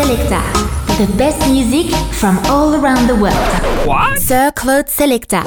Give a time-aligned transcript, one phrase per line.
[0.00, 0.40] Selecta.
[0.96, 3.36] The best music from all around the world.
[3.84, 4.18] What?
[4.18, 5.42] Sir Claude Selecta.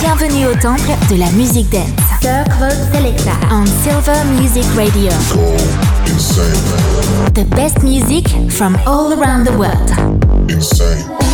[0.00, 1.92] Bienvenue au temple de la musique dance.
[2.22, 5.10] Sir Claude Selecta on Silver Music Radio.
[7.34, 9.90] The best music from all around the world.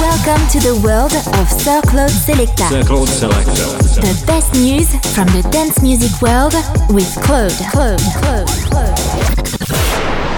[0.00, 2.68] Welcome to the world of Sir Claude Selecta.
[2.70, 3.52] Sir Claude Selector.
[4.00, 6.54] The best news from the dance music world
[6.90, 7.54] with Claude.
[7.70, 8.00] Claude.
[8.18, 8.48] Claude.
[8.68, 10.29] Claude.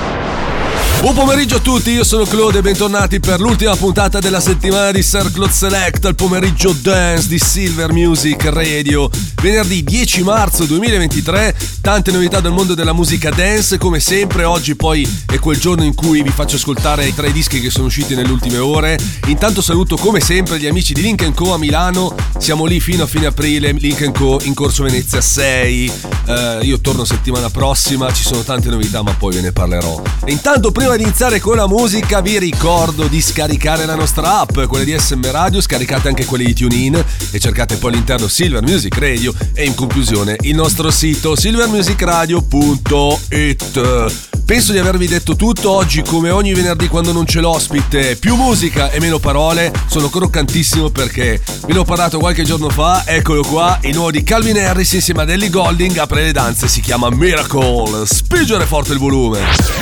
[1.02, 5.02] Buon pomeriggio a tutti, io sono Claude e bentornati per l'ultima puntata della settimana di
[5.02, 9.10] Sir Claude Select, il pomeriggio dance di Silver Music Radio.
[9.42, 15.04] Venerdì 10 marzo 2023, tante novità dal mondo della musica dance, come sempre oggi poi
[15.26, 18.30] è quel giorno in cui vi faccio ascoltare i tre dischi che sono usciti nelle
[18.30, 18.96] ultime ore.
[19.26, 23.06] Intanto saluto come sempre gli amici di Link Co a Milano, siamo lì fino a
[23.08, 25.92] fine aprile, Link Co in Corso Venezia 6.
[26.26, 30.00] Eh, io torno settimana prossima, ci sono tante novità ma poi ve ne parlerò.
[30.24, 34.60] E intanto prima di iniziare con la musica vi ricordo di scaricare la nostra app,
[34.62, 38.96] quella di SM Radio, scaricate anche quelle di TuneIn e cercate poi all'interno Silver Music
[38.98, 44.30] Radio e in conclusione il nostro sito silvermusicradio.it.
[44.44, 48.90] Penso di avervi detto tutto oggi come ogni venerdì quando non c'è l'ospite, più musica
[48.90, 53.94] e meno parole, sono croccantissimo perché ve l'ho parlato qualche giorno fa, eccolo qua, il
[53.94, 58.66] nuovo di Calvin Harris insieme a Ellie Golding apre le danze, si chiama Miracle, spingere
[58.66, 59.81] forte il volume.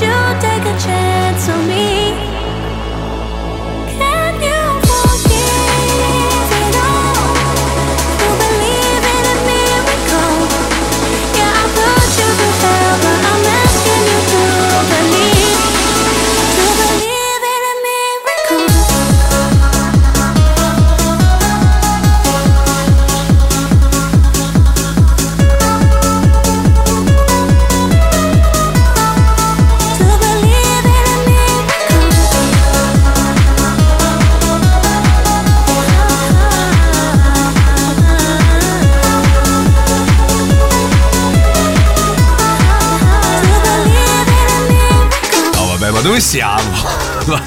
[0.00, 1.97] You take a chance on me?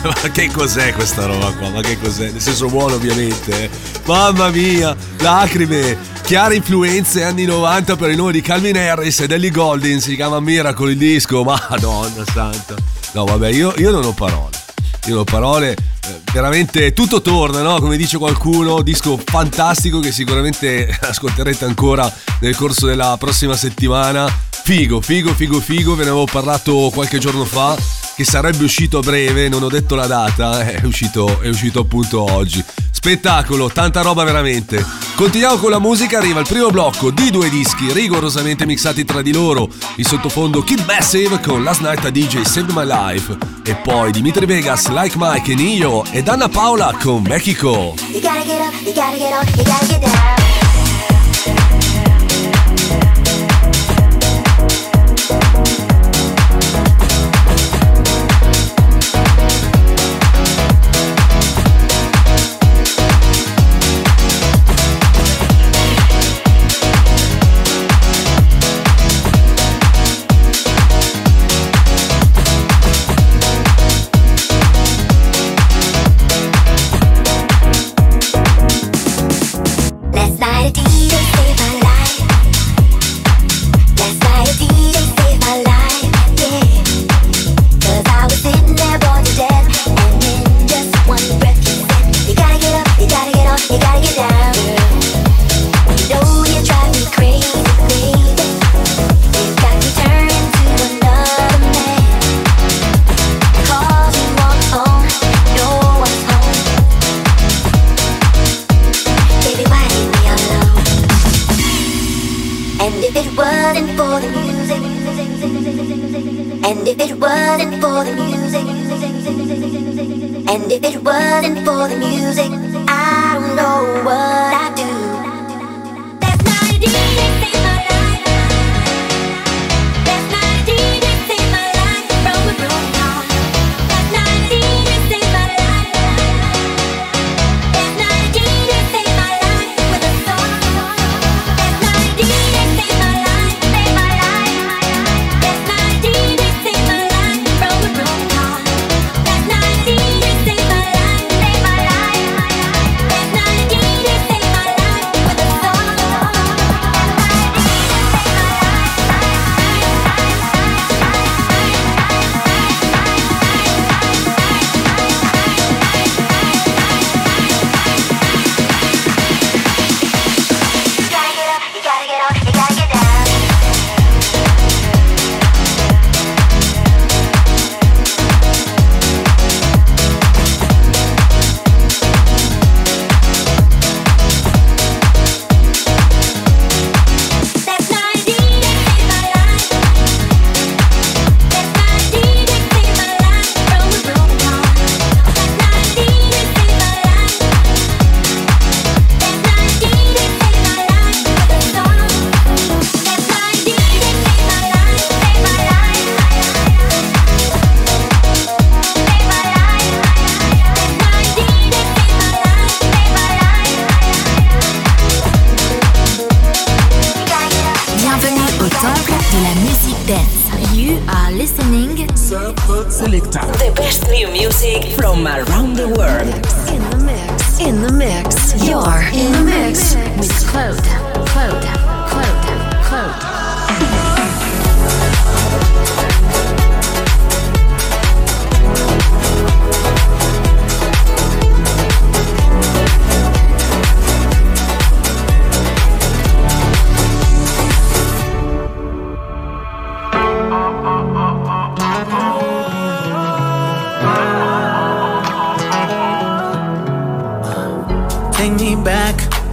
[0.04, 1.70] Ma, che cos'è questa roba qua?
[1.70, 2.32] Ma che cos'è?
[2.32, 3.64] Nel senso buono ovviamente.
[3.64, 3.70] eh.
[4.06, 9.52] Mamma mia, lacrime, chiare influenze anni 90 per il nome di Calvin Harris ed Ellie
[9.52, 12.76] Golding, si chiama Miracle il disco, madonna santa.
[13.14, 14.60] No vabbè, io, io non ho parole.
[15.06, 15.72] Io non ho parole.
[15.72, 17.80] eh, Veramente tutto torna, no?
[17.80, 24.28] Come dice qualcuno, disco fantastico che sicuramente ascolterete ancora nel corso della prossima settimana.
[24.64, 27.76] Figo, figo, figo, figo, ve ne avevo parlato qualche giorno fa.
[28.16, 32.22] Che sarebbe uscito a breve, non ho detto la data, è uscito, è uscito appunto
[32.22, 32.64] oggi.
[32.92, 34.86] Spettacolo, tanta roba veramente.
[35.16, 39.34] Continuiamo con la musica, arriva il primo blocco di due dischi rigorosamente mixati tra di
[39.34, 39.70] loro.
[39.96, 43.36] In sottofondo Kid Massive con Last Night a DJ Saved My Life.
[43.66, 47.96] E poi Dimitri Vegas, Like Mike e Nio ed Anna Paola con Mexico.
[48.12, 50.61] You gotta get up, you gotta get up, you gotta get down.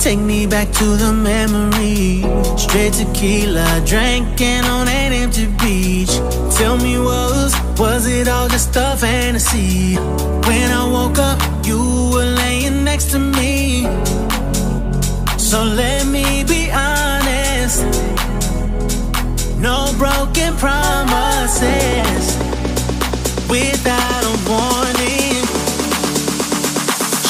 [0.09, 2.23] Take me back to the memory.
[2.57, 6.15] Straight tequila, drinking on an empty beach.
[6.57, 9.97] Tell me, was was it all just a fantasy?
[10.49, 11.81] When I woke up, you
[12.15, 13.83] were laying next to me.
[15.37, 17.85] So let me be honest.
[19.61, 22.38] No broken promises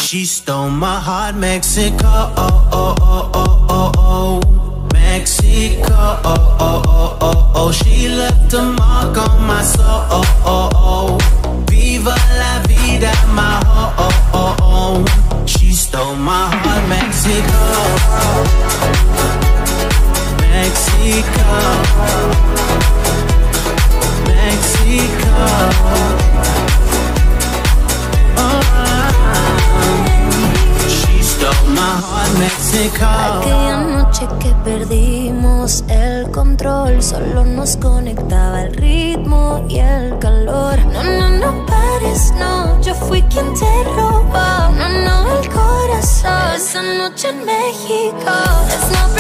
[0.08, 2.06] She stole my heart, Mexico.
[2.06, 4.88] Oh, oh, oh, oh, oh, oh.
[4.94, 5.84] Mexico.
[5.92, 7.72] Oh, oh, oh, oh, oh.
[7.72, 9.84] She left a mark on my soul.
[9.84, 11.18] Oh, oh, oh.
[11.68, 15.44] Viva la vida, my oh, oh, oh, oh.
[15.44, 17.60] She stole my heart, Mexico.
[20.48, 21.52] Mexico.
[24.24, 26.07] Mexico.
[32.38, 33.04] Mexico.
[33.04, 40.78] Aquella noche que perdimos el control, solo nos conectaba el ritmo y el calor.
[40.92, 44.68] No, no, no pares, no, yo fui quien te robó.
[44.78, 46.54] No, no, el corazón.
[46.54, 48.32] Esa noche en México
[48.68, 49.17] es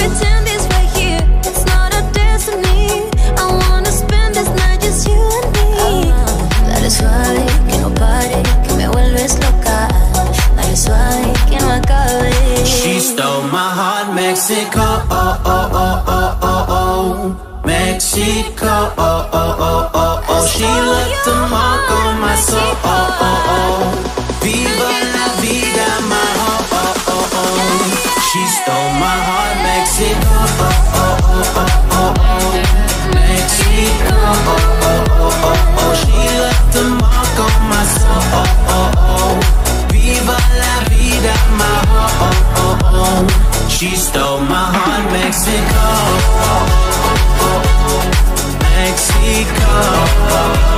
[14.14, 17.62] Mexico, oh, oh, oh, oh, oh, oh.
[17.64, 20.46] Mexico, oh, oh, oh, oh, oh.
[20.46, 23.80] She left a mark on my soul, oh, oh, oh.
[24.44, 27.88] Viva la vida, my heart, oh, oh, oh.
[28.28, 30.36] She stole my heart, Mexico,
[30.68, 30.87] oh,
[43.78, 45.86] She stole my heart, Mexico.
[48.74, 50.77] Mexico,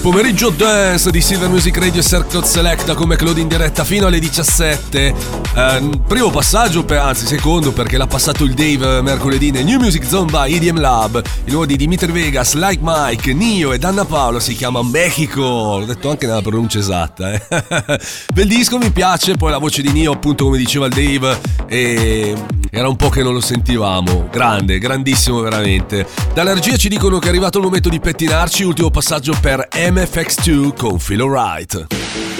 [0.00, 4.18] Il pomeriggio dance di Silver Music Radio Circle Selecta come Claude in diretta fino alle
[4.18, 5.14] 17.
[5.54, 10.06] Eh, primo passaggio, per, anzi secondo perché l'ha passato il Dave mercoledì nel New Music
[10.06, 11.22] Zone by EDM Lab.
[11.44, 15.42] Il nuovo di Dimitri Vegas, Like Mike, Nio ed Anna Paola si chiama Mexico.
[15.80, 17.34] L'ho detto anche nella pronuncia esatta.
[17.34, 17.42] Eh.
[18.32, 19.34] Bel disco, mi piace.
[19.34, 21.38] Poi la voce di Nio, appunto come diceva il Dave,
[21.68, 22.34] e
[22.70, 24.28] era un po' che non lo sentivamo.
[24.30, 26.06] Grande, grandissimo veramente.
[26.32, 28.62] Dalla regia ci dicono che è arrivato il momento di pettinarci.
[28.62, 32.39] Ultimo passaggio per MFX2 con Phil Wright.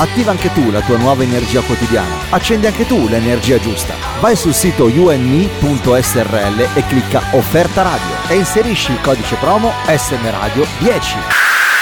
[0.00, 2.30] Attiva anche tu la tua nuova energia quotidiana.
[2.30, 3.94] Accendi anche tu l'energia giusta.
[4.20, 10.64] Vai sul sito yoandme.srl e clicca Offerta Radio e inserisci il codice promo SM Radio
[10.78, 11.16] 10.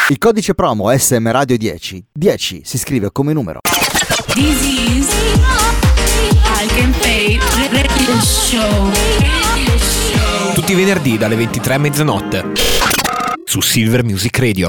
[0.09, 3.61] Il codice promo SM Radio 10, 10 si scrive come numero.
[4.33, 5.09] This is
[7.71, 8.93] Radio Show.
[10.55, 12.96] Tutti i venerdì dalle 23 a mezzanotte.
[13.57, 14.69] Su Silver Music Radio.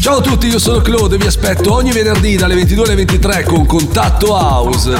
[0.00, 3.44] Ciao a tutti, io sono Claude e vi aspetto ogni venerdì dalle 22 alle 23
[3.44, 4.92] con Contatto House.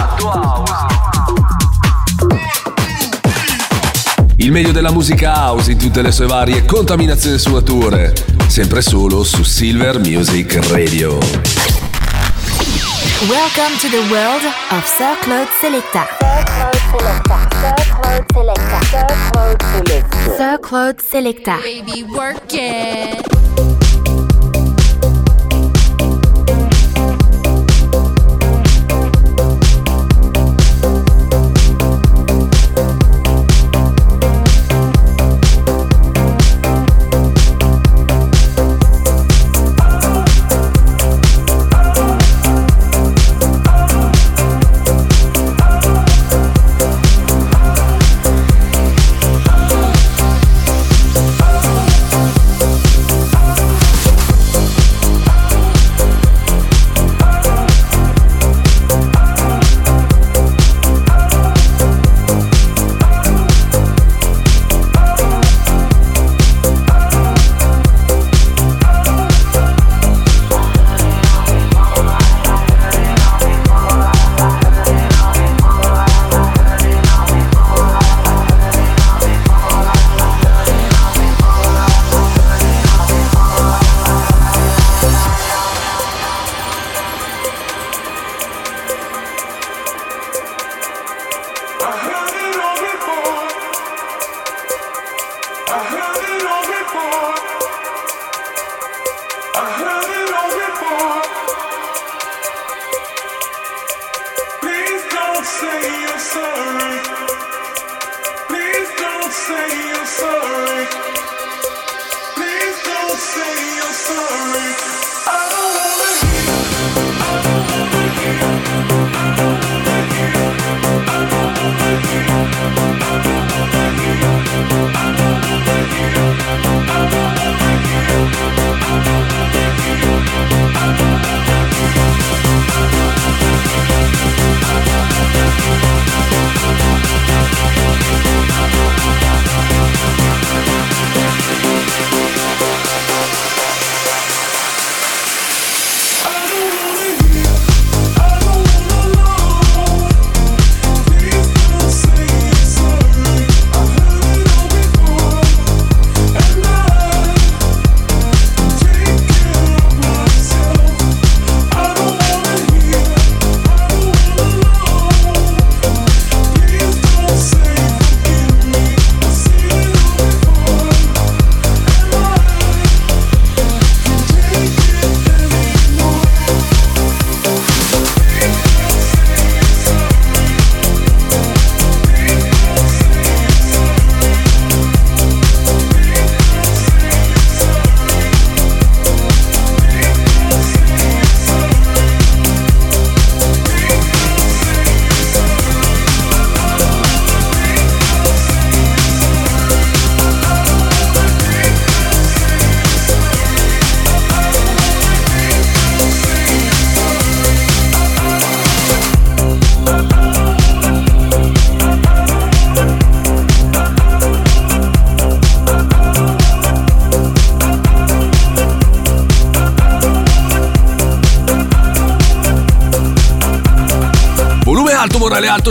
[4.36, 8.14] Il meglio della musica house in tutte le sue varie contaminazioni e sfumature.
[8.46, 11.18] Sempre solo su Silver Music Radio.
[13.26, 16.71] Welcome to the world of Sir Claude Selecta.
[16.92, 17.00] Sir
[17.88, 20.36] Claude Selecta.
[20.36, 21.56] Sir Claude Selecta.
[21.62, 23.91] Baby, work it.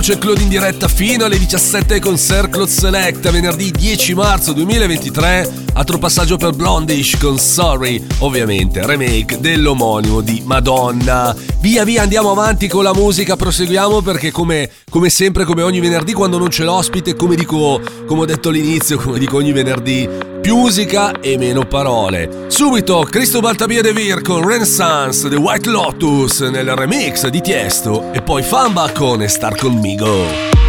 [0.02, 5.98] C'è Claude in diretta fino alle 17 con Circle Select, venerdì 10 marzo 2023, altro
[5.98, 11.36] passaggio per Blondish con Sorry, ovviamente remake dell'omonimo di Madonna.
[11.60, 16.14] Via via andiamo avanti con la musica, proseguiamo perché come, come sempre, come ogni venerdì
[16.14, 20.08] quando non c'è l'ospite, come dico, come ho detto all'inizio, come dico ogni venerdì,
[20.40, 22.46] più musica e meno parole.
[22.50, 28.22] Subito Cristobal Tabia De Vir con Renaissance The White Lotus nel remix di Tiesto e
[28.22, 30.61] poi Famba con Star Conmigo.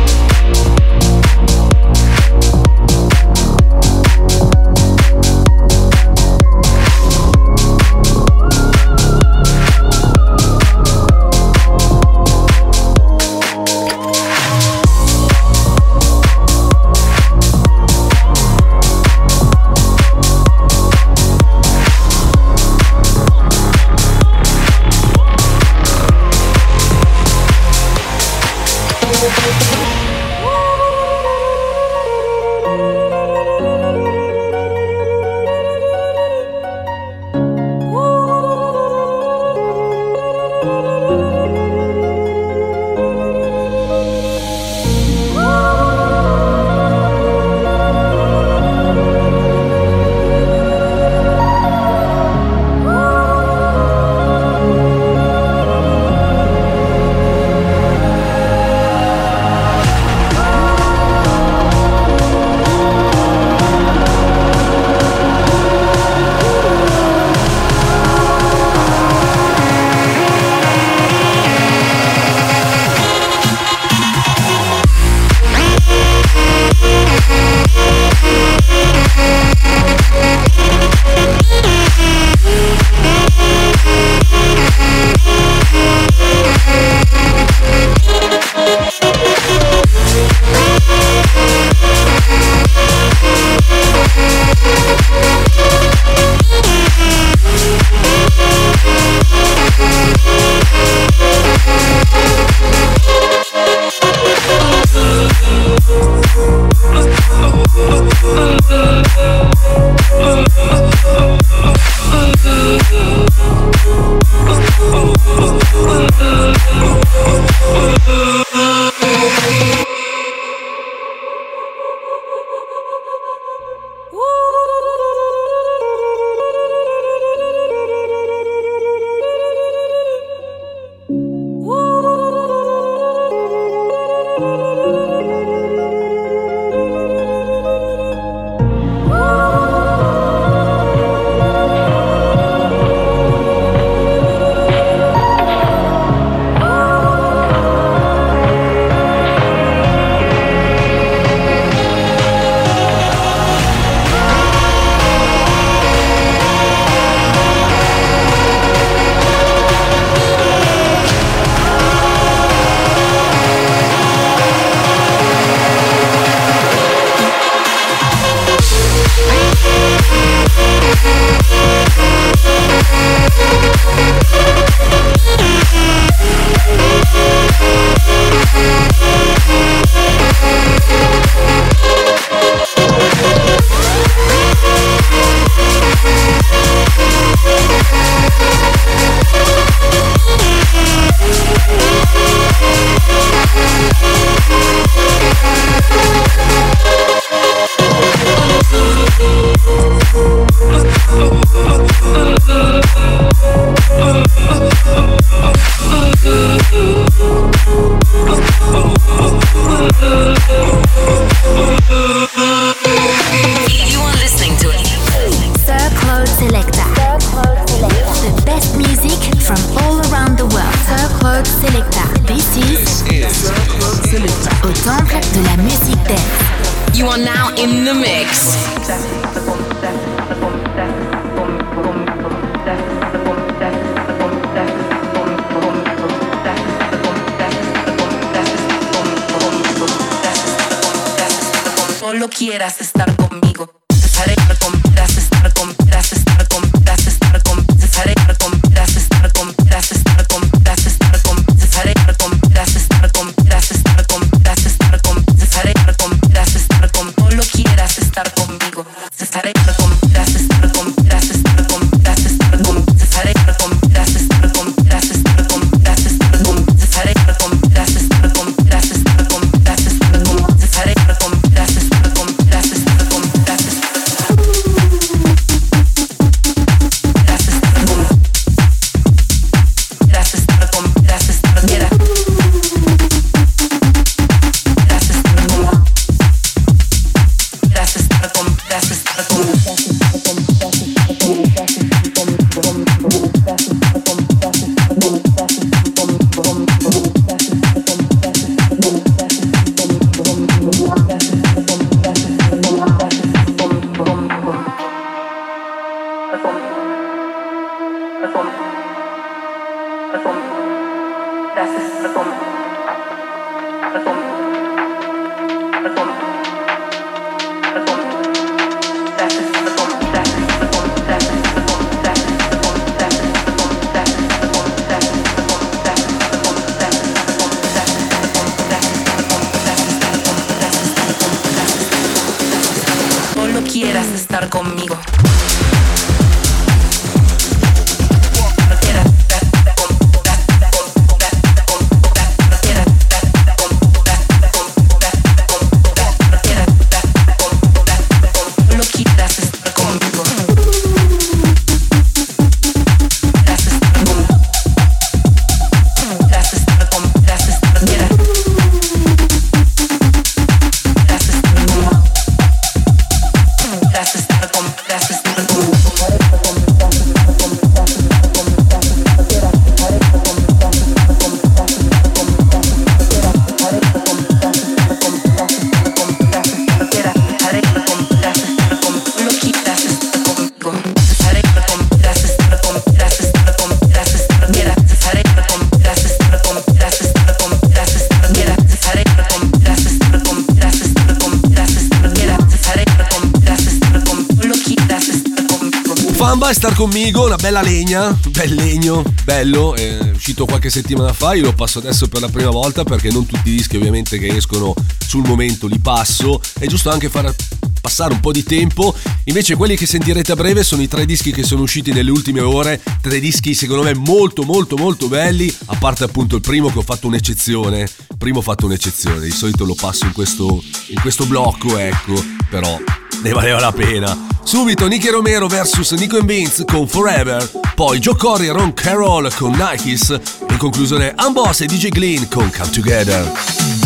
[396.52, 401.44] Famba star conmigo, una bella legna, bel legno, bello, è uscito qualche settimana fa, io
[401.44, 404.74] lo passo adesso per la prima volta perché non tutti i dischi ovviamente che escono
[404.98, 407.34] sul momento li passo, è giusto anche far
[407.80, 411.32] passare un po' di tempo, invece quelli che sentirete a breve sono i tre dischi
[411.32, 415.76] che sono usciti nelle ultime ore, tre dischi secondo me molto molto molto belli, a
[415.76, 417.88] parte appunto il primo che ho fatto un'eccezione,
[418.18, 422.78] primo ho fatto un'eccezione, di solito lo passo in questo, in questo blocco, ecco, però
[423.22, 424.16] ne valeva la pena.
[424.42, 429.52] Subito Nicky Romero vs Nico Beans con Forever, poi Joe Corey e Ron Carroll con
[429.52, 433.81] Nikes in conclusione Amboss e DJ Glean con Come Together.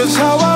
[0.00, 0.49] Just how I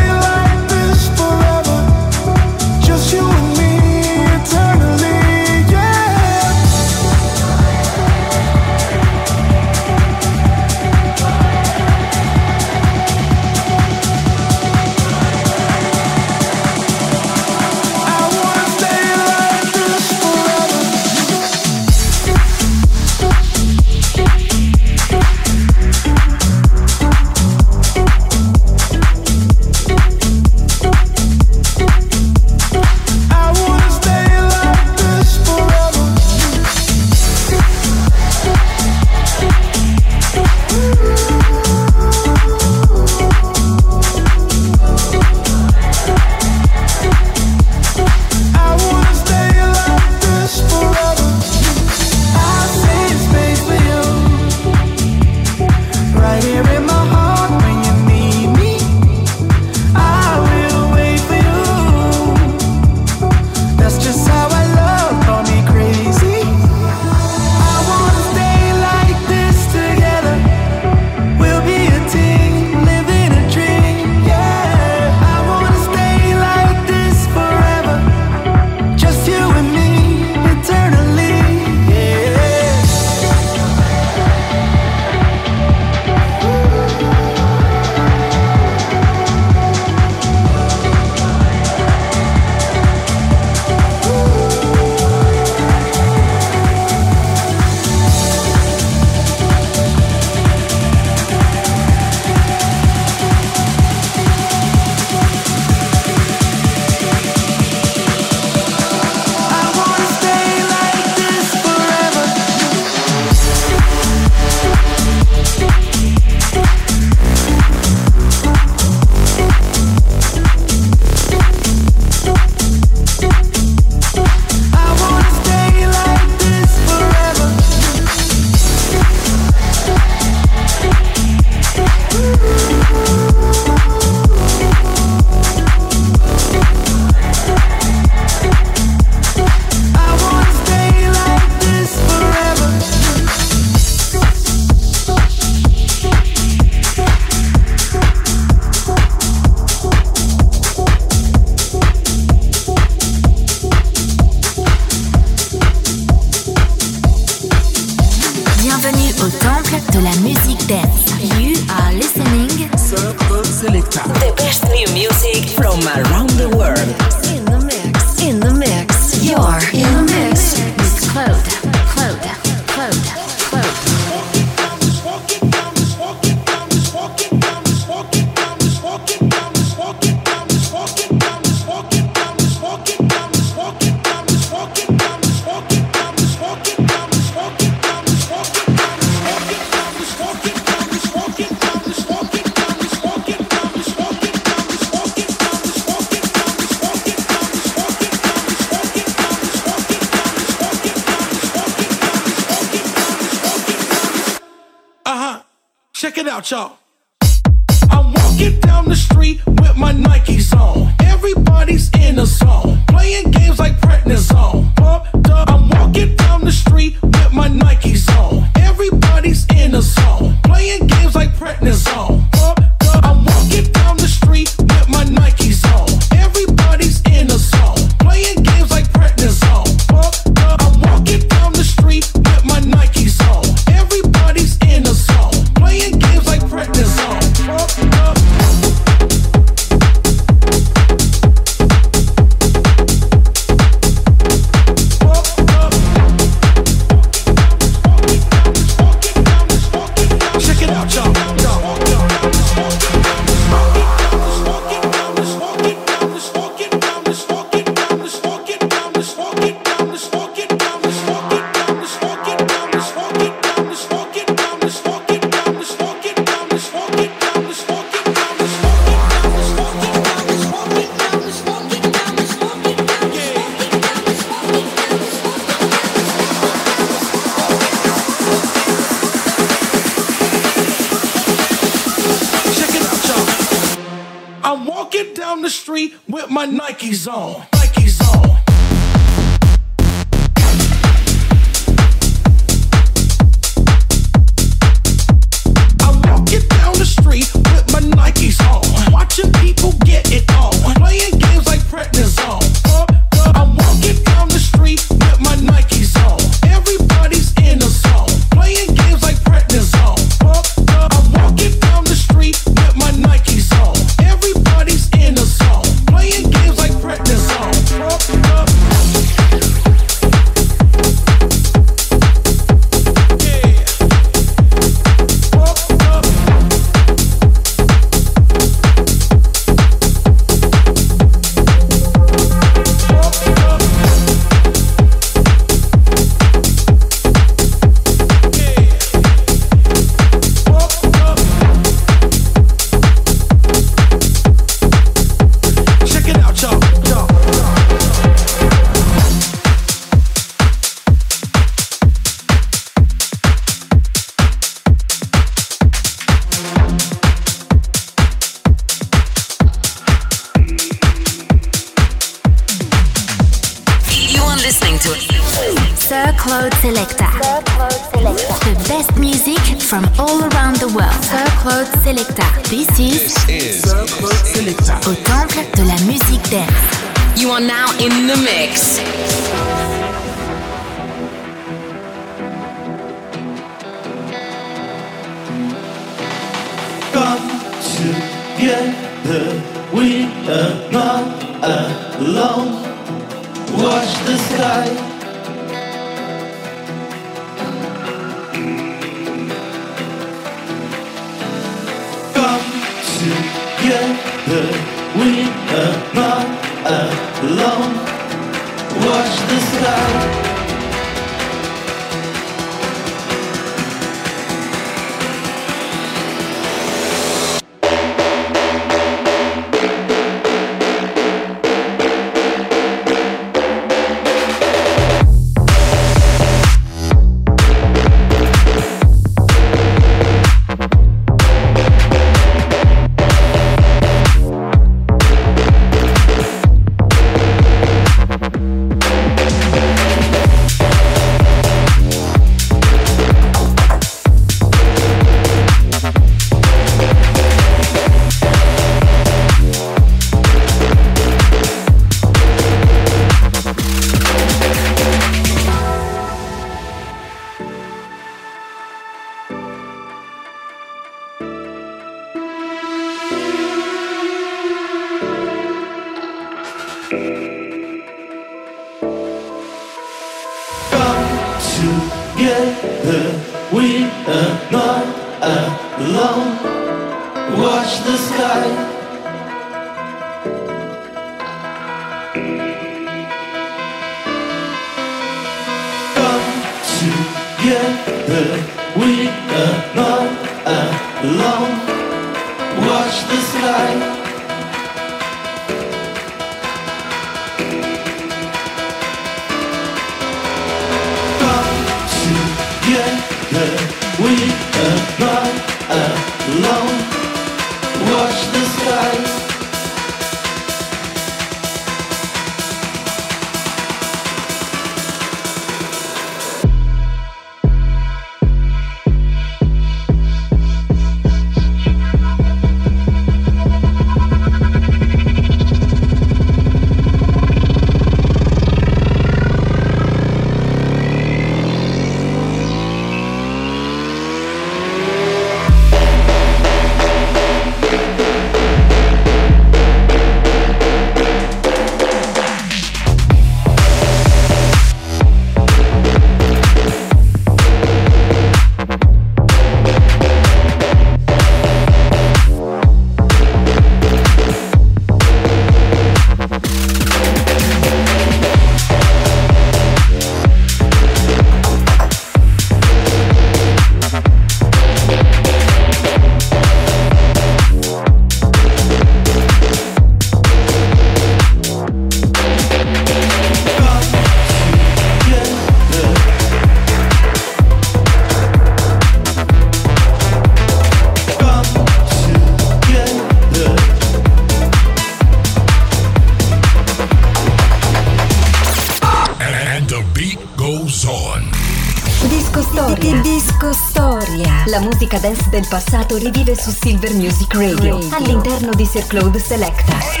[595.92, 600.00] passato rivive su Silver Music Radio, all'interno di Sir Claude Selecta.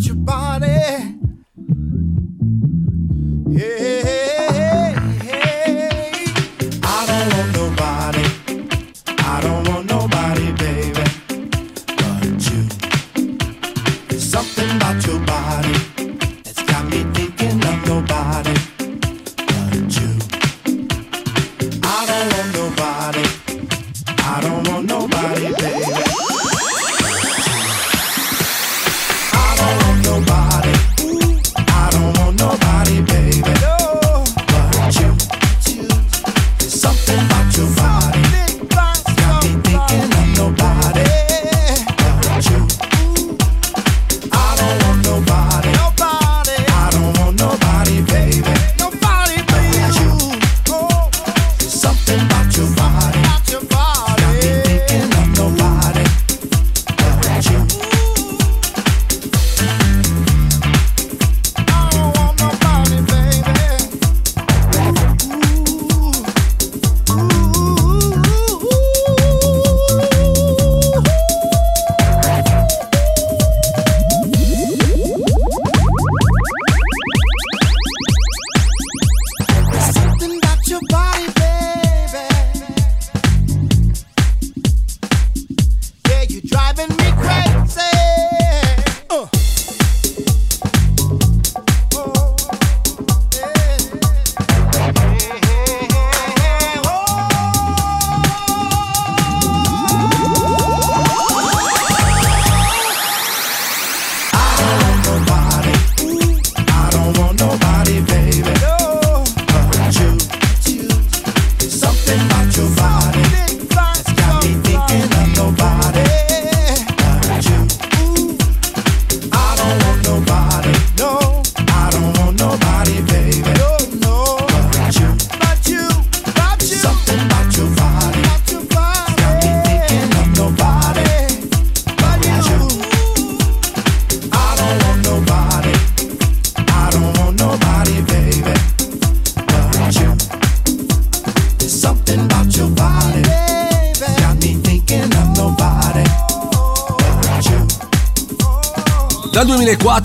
[0.00, 1.17] your body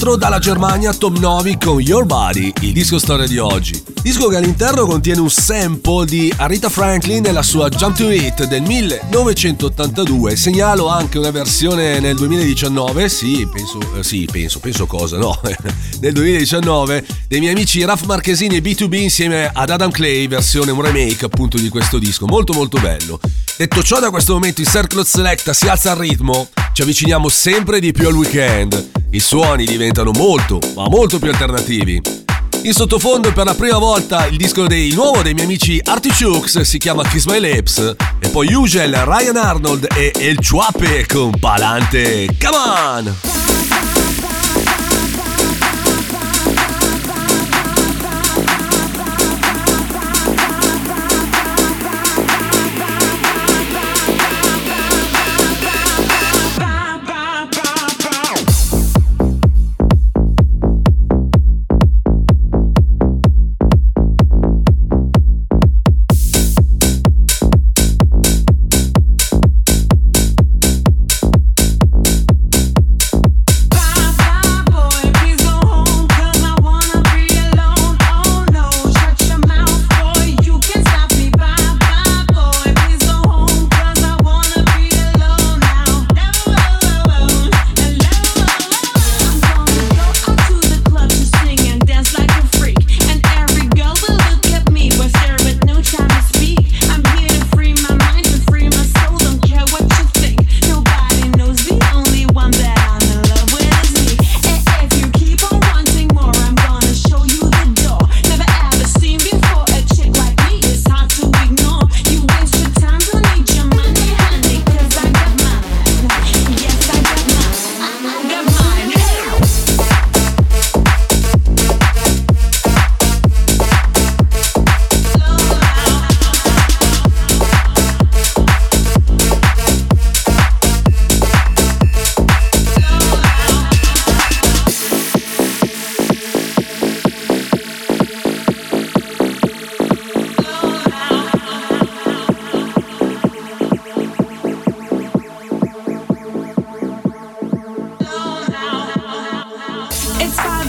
[0.03, 3.81] 2004 dalla Germania Tom Novi con Your Body, il disco storia di oggi.
[4.01, 8.61] Disco che all'interno contiene un sample di Arita Franklin nella sua Jump to It del
[8.63, 10.35] 1982.
[10.35, 15.39] Segnalo anche una versione nel 2019, sì, penso, eh, sì, penso, penso cosa, no?
[16.01, 20.81] nel 2019 dei miei amici Raf Marchesini e B2B insieme ad Adam Clay, versione un
[20.81, 23.19] remake appunto di questo disco, molto molto bello.
[23.55, 27.79] Detto ciò, da questo momento il Circle Selecta si alza al ritmo, ci avviciniamo sempre
[27.79, 28.91] di più al weekend.
[29.11, 32.01] I suoni diventano molto, ma molto più alternativi.
[32.63, 36.77] In sottofondo per la prima volta il disco dei nuovo dei miei amici Artichokes si
[36.77, 42.27] chiama Kiss My Lips e poi Usual, Ryan Arnold e El Chuape con Palante.
[42.39, 44.12] Come on!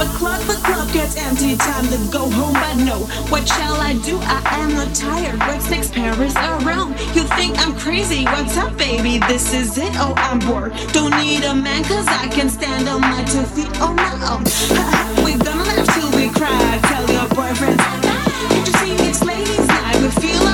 [0.04, 2.54] O'clock, the club gets empty, time to go home.
[2.54, 2.98] But no,
[3.30, 4.18] what shall I do?
[4.20, 5.38] I am not tired.
[5.40, 6.90] What six Paris around?
[7.14, 8.24] You think I'm crazy?
[8.24, 9.18] What's up, baby?
[9.28, 9.92] This is it.
[9.96, 10.72] Oh, I'm bored.
[10.92, 14.44] Don't need a man, cause I can stand on my two feet on my own.
[15.24, 16.80] We're gonna laugh till we cry.
[16.90, 17.84] Tell your boyfriends.
[18.02, 19.96] Can't you see it's ladies' night?
[20.02, 20.53] We feel alright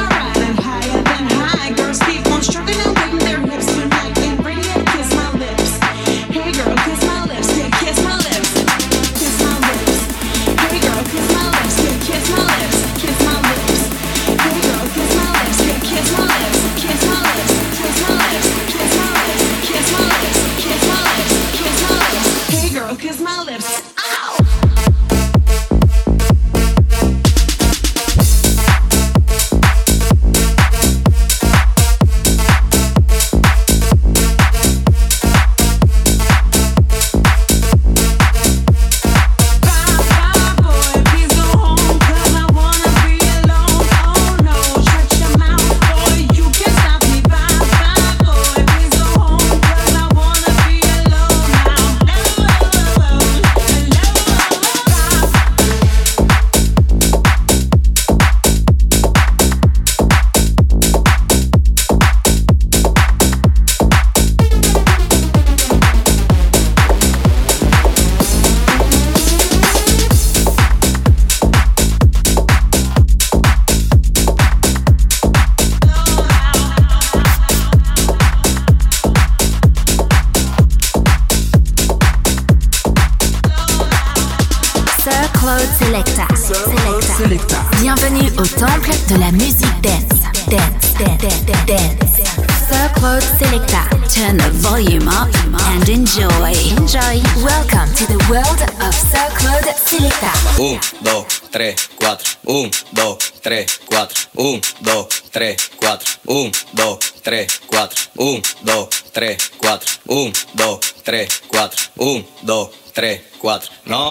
[85.59, 86.29] Selecta.
[86.37, 87.69] Selecta.
[87.81, 90.23] Bienvenue au temple de la musique dance.
[90.49, 92.23] Dance, dance, dance, dance.
[92.69, 93.83] Sir Claude Selecta.
[94.15, 95.29] Turn the volume up
[95.73, 96.53] and enjoy.
[96.79, 97.21] Enjoy.
[97.43, 100.31] Welcome to the world of Sir Claude Selecta.
[100.57, 102.19] 1, 2, 3, 4.
[102.45, 104.09] 1, 2, 3, 4.
[104.35, 105.99] 1, 2, 3, 4.
[106.27, 107.89] 1, 2, 3, 4.
[108.15, 109.79] 1, 2, 3, 4.
[110.15, 111.71] 1, 2, 3, 4.
[111.99, 112.71] 1, 2, 3, 4.
[112.93, 113.71] tres, cuatro.
[113.87, 114.11] No.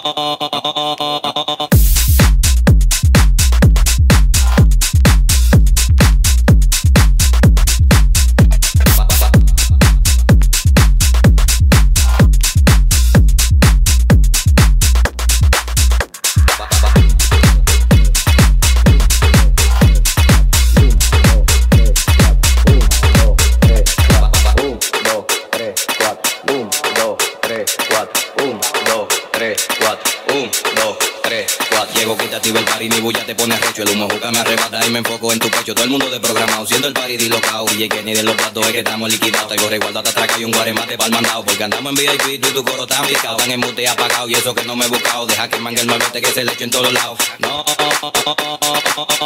[32.40, 33.82] Activa el party, mi bulla te pone recho.
[33.82, 35.74] El humo juca me arrebata y me enfoco en tu pecho.
[35.74, 37.66] Todo el mundo de programado, siendo el party dislocado.
[37.76, 39.48] Y que ni de los platos es que estamos liquidados.
[39.48, 41.44] Traigo resguardo hasta atrás y un guaremate pa'l mandado.
[41.44, 43.36] Porque andamos en VIP, tú y tu coro tan picado.
[43.36, 45.26] Tan en mute apagado y eso que no me he buscado.
[45.26, 47.18] Deja que mangue el nuevete que se le eche en todos lados.
[47.40, 47.64] No.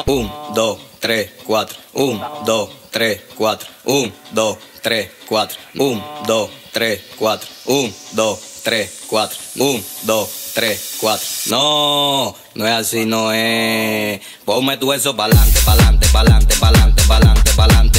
[0.06, 1.78] Un, dos, tres, cuatro.
[1.92, 3.68] Un, dos, tres, cuatro.
[3.84, 5.56] Un, dos, tres, cuatro.
[5.74, 7.48] Un, dos, tres, cuatro.
[7.66, 9.38] Un, dos, tres, cuatro.
[9.58, 11.26] Un, dos, tres, cuatro.
[11.46, 14.20] No, no es así, no es.
[14.44, 17.93] Ponme tu eso pa'lante, pa'lante, pa'lante, pa'lante, pa'lante, pa'lante.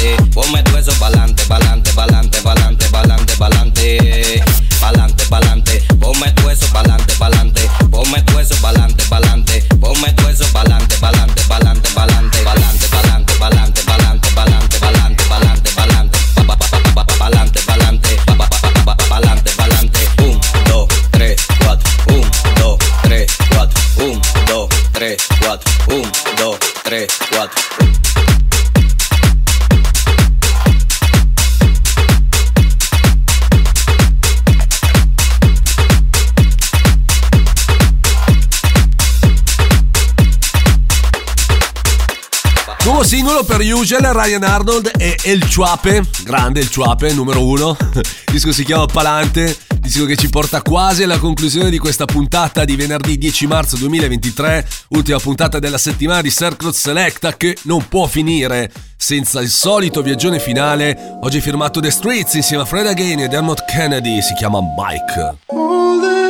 [43.45, 47.77] Per Usual, Ryan Arnold e El Chuape, grande El Chuape, numero uno.
[47.93, 52.65] Il disco si chiama Palante, disco che ci porta quasi alla conclusione di questa puntata
[52.65, 58.07] di venerdì 10 marzo 2023, ultima puntata della settimana di Circle Selecta che non può
[58.07, 61.17] finire senza il solito viaggione finale.
[61.21, 66.24] Oggi firmato The Streets insieme a Fred Again e Dermot Kennedy, si chiama Mike.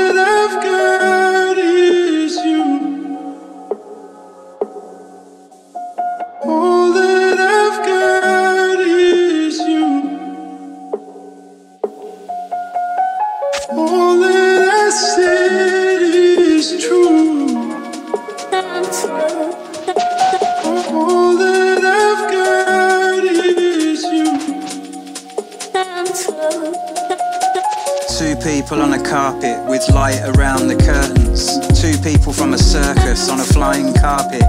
[28.46, 31.50] People on a carpet with light around the curtains.
[31.82, 34.44] Two people from a circus on a flying carpet.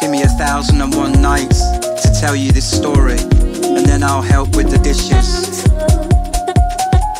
[0.00, 1.60] Give me a thousand and one nights
[2.02, 5.64] to tell you this story, and then I'll help with the dishes.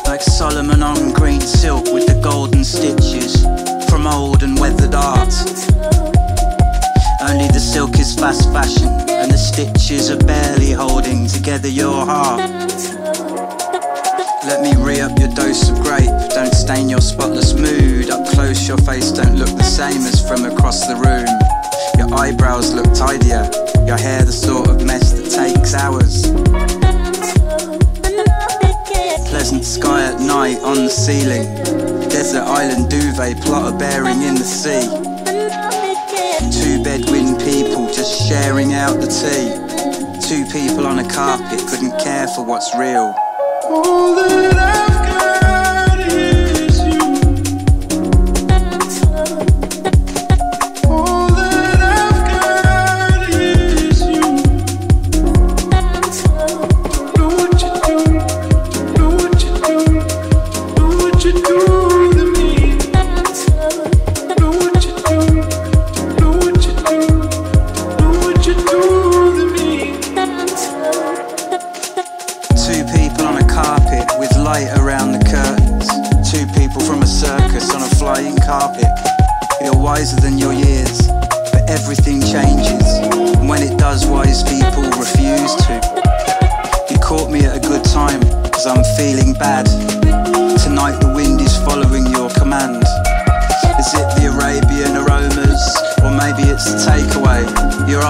[0.03, 3.41] Like Solomon on green silk with the golden stitches
[3.89, 5.33] from old and weathered art.
[7.21, 13.08] Only the silk is fast fashion, and the stitches are barely holding together your heart.
[14.49, 16.09] Let me re up your dose of grape.
[16.31, 18.09] Don't stain your spotless mood.
[18.09, 21.29] Up close, your face don't look the same as from across the room.
[21.99, 23.47] Your eyebrows look tidier.
[23.85, 26.25] Your hair the sort of mess that takes hours.
[29.29, 31.45] Pleasant sky at night on the ceiling.
[32.09, 34.81] Desert island duvet plotter bearing in the sea.
[36.49, 39.53] Two bedouin people just sharing out the tea.
[40.27, 43.13] Two people on a carpet couldn't care for what's real.
[43.71, 44.88] All that I've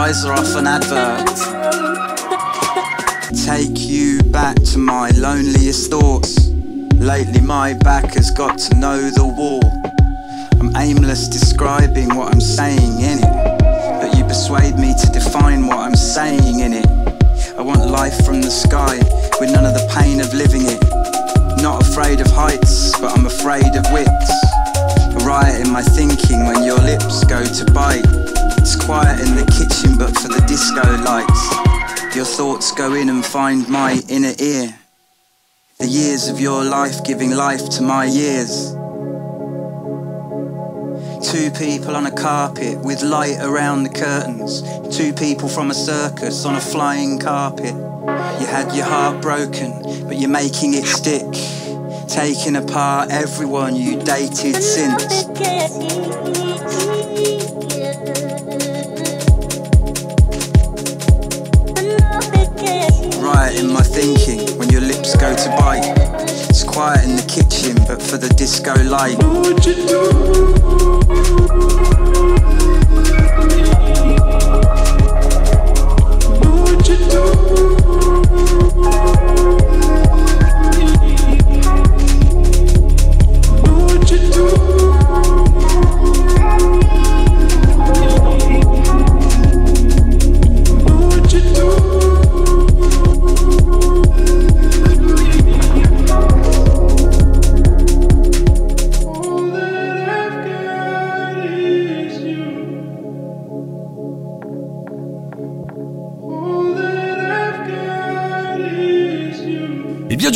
[0.10, 1.30] Are off an advert
[3.46, 6.50] take you back to my loneliest thoughts.
[6.96, 9.62] Lately, my back has got to know the wall.
[10.60, 13.60] I'm aimless describing what I'm saying in it,
[14.02, 16.88] but you persuade me to define what I'm saying in it.
[17.56, 18.98] I want life from the sky
[19.40, 20.82] with none of the pain of living it.
[21.62, 24.32] Not afraid of heights, but I'm afraid of widths.
[25.22, 28.29] A riot in my thinking when your lips go to bite.
[28.72, 32.16] It's quiet in the kitchen, but for the disco lights.
[32.16, 34.78] Your thoughts go in and find my inner ear.
[35.80, 38.74] The years of your life giving life to my years.
[41.32, 44.62] Two people on a carpet with light around the curtains.
[44.96, 47.74] Two people from a circus on a flying carpet.
[47.74, 51.26] You had your heart broken, but you're making it stick.
[52.08, 55.26] Taking apart everyone you dated since.
[63.50, 65.82] quiet in my thinking when your lips go to bite.
[66.50, 69.18] It's quiet in the kitchen, but for the disco light.
[69.24, 70.02] What would you do?
[76.40, 77.24] What would you do?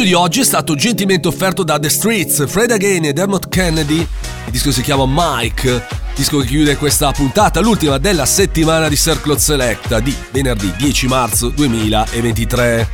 [0.04, 3.99] Viaggio di oggi è stato gentilmente offerto da The Streets, Fred Again e Dermot Kennedy.
[3.99, 5.86] Il disco si chiama Mike,
[6.16, 11.49] disco che chiude questa puntata, l'ultima della settimana di Circle Selecta di venerdì 10 marzo
[11.49, 12.88] 2023.